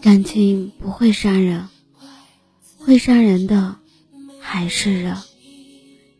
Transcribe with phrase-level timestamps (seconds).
[0.00, 1.68] 感情不会杀人，
[2.78, 3.76] 会杀人的
[4.40, 5.16] 还是人。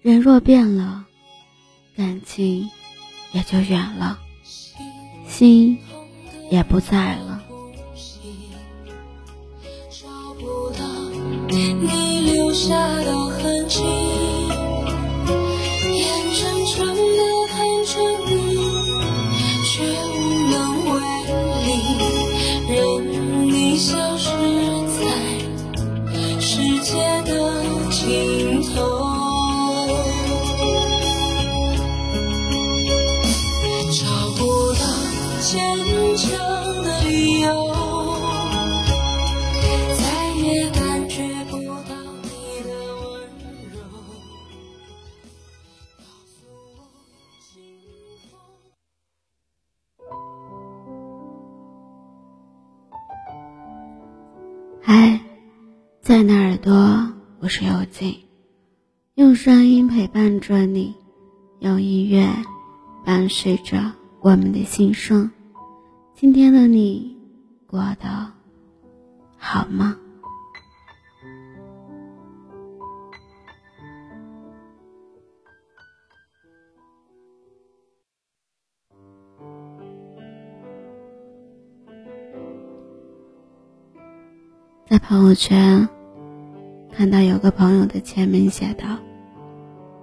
[0.03, 1.05] 人若变了，
[1.97, 2.71] 感情
[3.33, 4.19] 也就远了，
[5.29, 5.79] 心
[6.51, 7.43] 也不在了。
[9.91, 10.85] 找不到
[11.51, 12.71] 你留下
[13.03, 13.81] 的痕迹，
[54.95, 55.19] 嗨，
[56.03, 58.15] 在那耳朵，我是有静，
[59.15, 60.95] 用声音陪伴着你，
[61.61, 62.29] 用音乐
[63.03, 63.91] 伴随着
[64.21, 65.31] 我们的心声。
[66.15, 67.17] 今天的你
[67.67, 68.33] 过得
[69.39, 69.97] 好吗？
[84.93, 85.89] 在朋友圈
[86.93, 88.99] 看到有个朋友的签名写道：“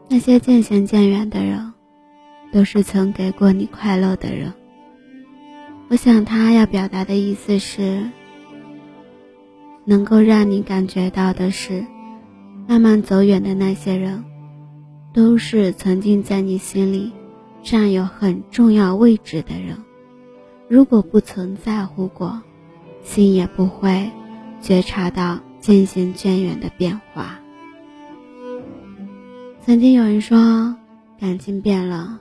[0.09, 1.72] 那些渐行渐远的人，
[2.52, 4.52] 都是曾给过你快乐的人。”
[5.90, 8.03] 我想他要表达的意思是，
[9.86, 11.85] 能够让你感觉到的是，
[12.68, 14.25] 慢慢走远的那些人，
[15.14, 17.12] 都是曾经在你心里
[17.62, 19.78] 占有很重要位置的人。
[20.68, 22.41] 如果不曾在乎过，
[23.03, 24.09] 心也不会。
[24.62, 27.40] 觉察到渐行渐远的变化。
[29.66, 30.75] 曾经有人说，
[31.20, 32.20] 感情变了，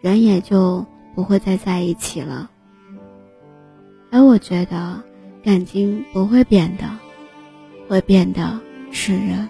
[0.00, 0.84] 人也就
[1.14, 2.50] 不会再在一起了。
[4.10, 5.02] 而我觉得，
[5.42, 6.84] 感情不会变的，
[7.88, 8.60] 会变的
[8.90, 9.48] 是人，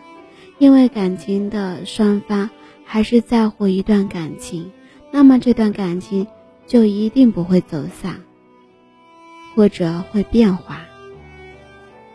[0.59, 2.51] 因为感情的双方
[2.85, 4.71] 还是在乎一段感情，
[5.11, 6.27] 那么这段感情
[6.67, 8.21] 就一定不会走散，
[9.55, 10.81] 或者会变化。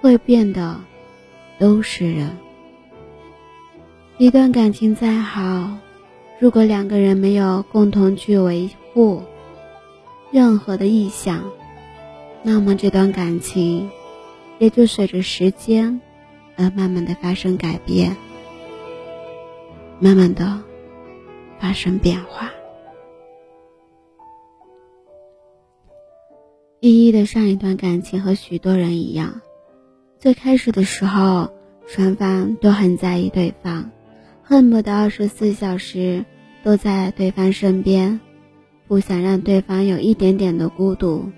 [0.03, 0.81] 会变的，
[1.57, 2.37] 都是人。
[4.17, 5.77] 一段感情再好，
[6.41, 9.23] 如果两个人没有共同去维护
[10.29, 11.49] 任何的意向，
[12.41, 13.89] 那么这段感情
[14.59, 16.01] 也就随着时间
[16.57, 18.17] 而慢慢的发生改变，
[20.01, 20.61] 慢慢的
[21.59, 22.51] 发生变化。
[26.81, 29.39] 依依的上一段感情和许多人一样。
[30.23, 31.51] 最开始的时候，
[31.85, 33.91] 双方都很在意对方，
[34.41, 36.23] 恨不得二十四小时
[36.63, 38.21] 都在对方身边，
[38.87, 41.29] 不想让对方有一点点的孤独。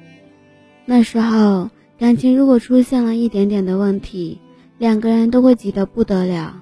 [0.85, 4.39] 那时候，感情如果出现了一点点的问题，
[4.77, 6.55] 两个人都会急得不得了，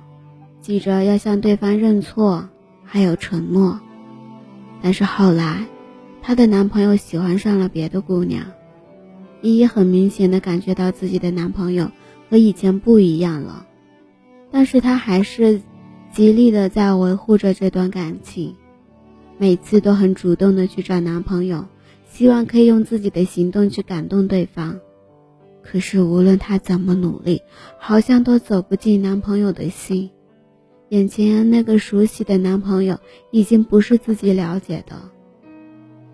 [0.62, 2.48] 急着要向对方认错，
[2.86, 3.78] 还有承诺。
[4.82, 5.66] 但是后来，
[6.22, 8.46] 她的男朋友喜欢上了别的姑娘，
[9.42, 11.92] 依依很明显的感觉到自己的男朋友。
[12.34, 13.68] 和以前不一样了，
[14.50, 15.62] 但是她还是
[16.12, 18.56] 极力的在维护着这段感情，
[19.38, 21.68] 每次都很主动的去找男朋友，
[22.10, 24.80] 希望可以用自己的行动去感动对方。
[25.62, 27.40] 可是无论她怎么努力，
[27.78, 30.10] 好像都走不进男朋友的心。
[30.90, 32.98] 眼前那个熟悉的男朋友
[33.30, 34.96] 已经不是自己了解的，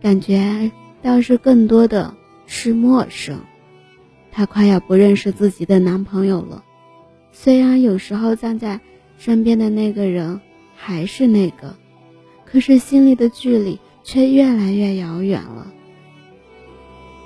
[0.01, 0.69] 感觉
[1.01, 2.13] 倒是更多的
[2.45, 3.39] 是陌生。
[4.31, 6.63] 她快要不认识自己的男朋友了，
[7.31, 8.79] 虽然有时候站在
[9.17, 10.39] 身边的那个人
[10.75, 11.75] 还是那个，
[12.45, 15.71] 可是心里的距离却越来越遥远了。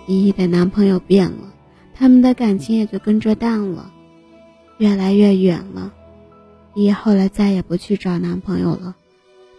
[0.07, 1.53] 依依的男朋友变了，
[1.93, 3.91] 他们的感情也就跟着淡了，
[4.77, 5.93] 越来越远了。
[6.73, 8.95] 依依后来再也不去找男朋友了，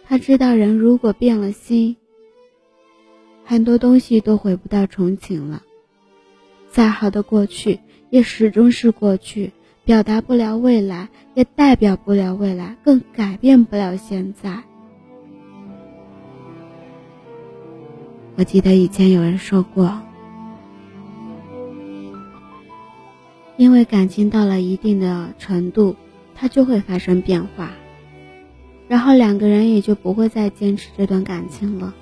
[0.05, 1.95] 她知道人如果变了心，
[3.45, 5.63] 很多东西都回不到从前了。
[6.75, 7.79] 再好的过去
[8.09, 9.53] 也始终是过去，
[9.85, 14.61] 表达不了未来，也代表不了未来，更改变不了现在。
[18.35, 20.01] 我记得以前有人说过，
[23.55, 25.95] 因为感情到了一定的程度，
[26.35, 27.71] 它就会发生变化，
[28.89, 31.93] 然后两个人也就不会再坚持这段感情了。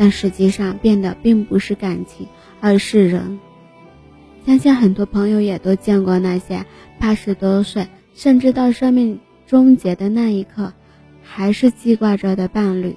[0.00, 2.26] 但实际上变的并不是感情，
[2.58, 3.38] 而是人。
[4.46, 6.64] 相信很多朋友也都见过那些
[6.98, 10.72] 八十多岁，甚至到生命终结的那一刻，
[11.22, 12.96] 还是记挂着的伴侣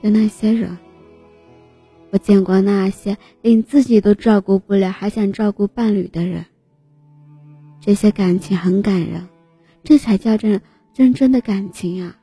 [0.00, 0.78] 的那些人。
[2.10, 6.44] 我见过那些连自己都照顾不了，还想照顾伴侣的人。
[7.80, 9.26] 这些感情很感人，
[9.82, 10.60] 这才叫真
[10.94, 12.16] 真正的感情啊！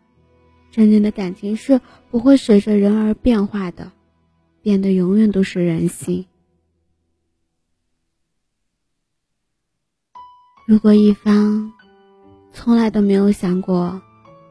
[0.75, 1.79] 真正的感情是
[2.11, 3.93] 不会随着人而变化的，
[4.61, 6.25] 变的永远都是人心。
[10.67, 11.71] 如果一方
[12.51, 14.01] 从来都没有想过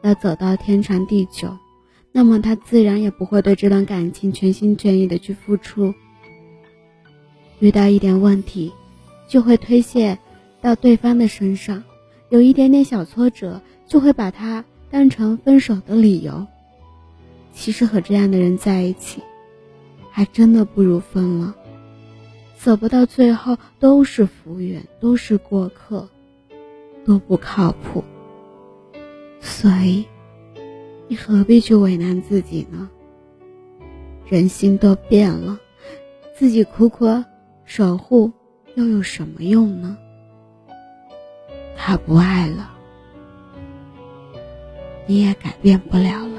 [0.01, 1.55] 要走到天长地久，
[2.11, 5.93] 那么他自然也不会对这段感情全心全意的去付出。
[7.59, 8.73] 遇到一点问题，
[9.27, 10.17] 就会推卸
[10.59, 11.83] 到对方的身上；
[12.29, 16.45] 有一点点小挫折，就会把它当成分手的理由。
[17.53, 19.21] 其实和这样的人在一起，
[20.11, 21.55] 还真的不如分了。
[22.57, 26.09] 走不到最后都是浮云，都是过客，
[27.05, 28.03] 都不靠谱。
[29.39, 30.05] 所以，
[31.07, 32.89] 你何必去为难自己呢？
[34.27, 35.59] 人心都变了，
[36.35, 37.05] 自己苦苦
[37.63, 38.31] 守护
[38.75, 39.95] 又有什么用呢？
[41.77, 42.74] 他不爱了，
[45.07, 46.34] 你也改变不了。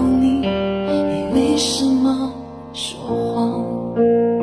[0.00, 2.32] 你，你为什么
[2.72, 2.98] 说
[3.34, 4.33] 谎？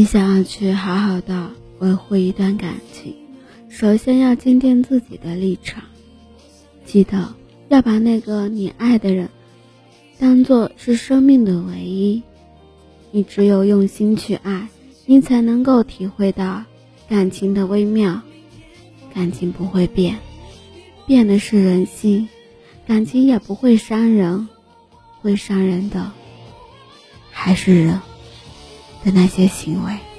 [0.00, 3.14] 你想要去好好的维护一段感情，
[3.68, 5.84] 首先要坚定自己的立场，
[6.86, 7.34] 记得
[7.68, 9.28] 要把那个你爱的人
[10.18, 12.22] 当做是生命的唯一。
[13.10, 14.68] 你只有用心去爱，
[15.04, 16.64] 你才能够体会到
[17.06, 18.22] 感情的微妙。
[19.12, 20.16] 感情不会变，
[21.06, 22.26] 变的是人心；
[22.86, 24.48] 感情也不会伤人，
[25.20, 26.10] 会伤人的
[27.30, 28.00] 还是人。
[29.04, 30.09] 的那些行为。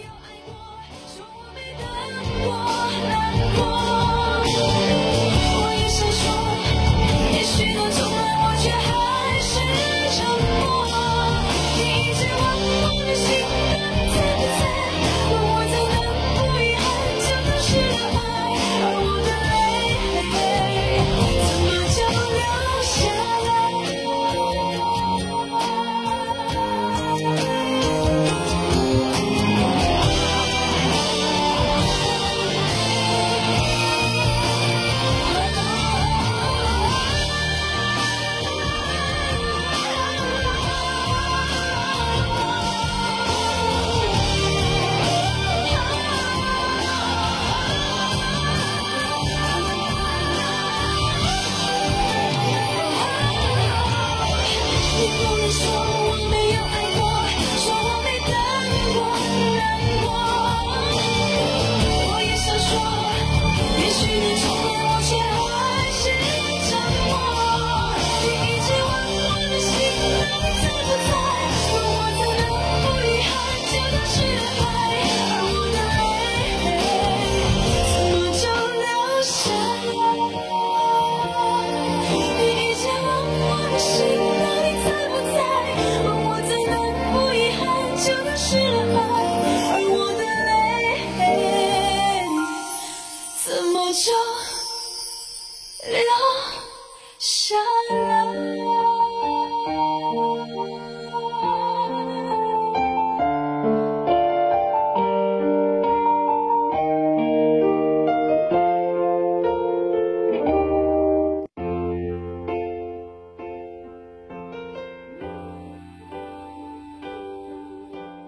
[55.01, 56.00] 你哭着说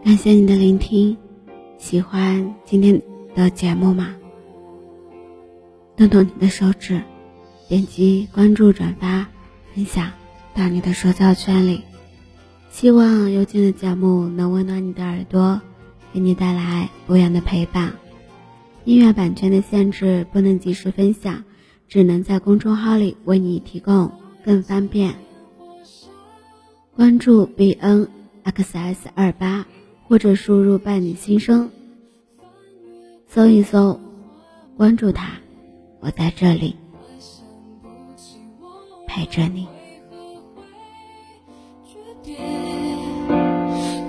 [0.04, 1.16] 感谢你的聆听，
[1.78, 3.02] 喜欢今天
[3.34, 4.14] 的节目吗？
[5.96, 7.02] 动动你的手指，
[7.70, 9.30] 点击关注、转发、
[9.74, 10.12] 分享
[10.54, 11.84] 到你的社交圈里。
[12.70, 15.62] 希望有劲的节目能温暖你的耳朵，
[16.12, 17.94] 给你带来不一样的陪伴。
[18.84, 21.46] 音乐版权的限制不能及时分享，
[21.88, 24.12] 只能在公众号里为你提供
[24.44, 25.16] 更方便。
[26.94, 28.10] 关注 b n
[28.44, 29.66] x s 二八。
[30.14, 31.72] 或者输入“伴你心声”，
[33.28, 34.00] 搜一搜，
[34.78, 35.32] 关注他，
[36.02, 36.76] 我在这里
[39.08, 39.68] 陪着你。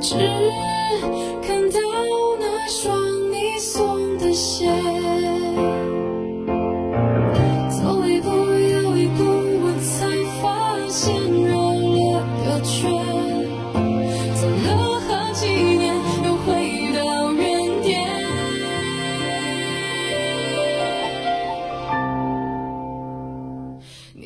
[0.02, 0.14] 只
[1.42, 1.80] 看到
[2.38, 4.83] 那双你送的鞋。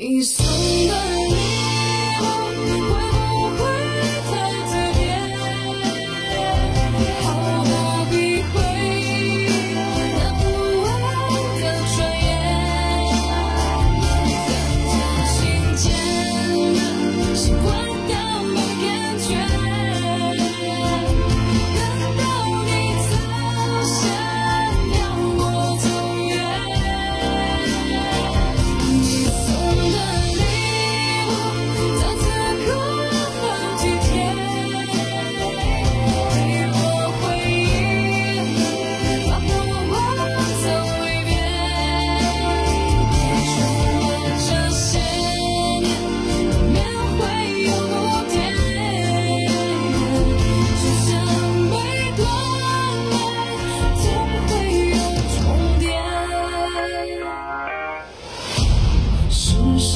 [0.09, 0.48] east.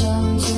[0.02, 0.51] 就像。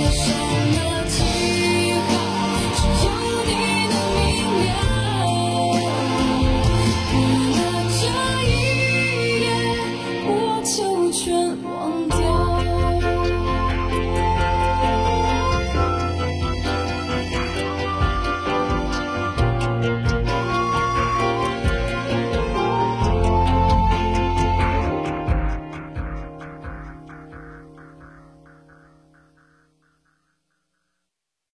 [0.00, 0.99] wish